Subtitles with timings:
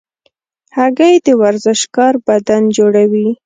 [0.77, 3.27] هګۍ د ورزشکار بدن جوړوي.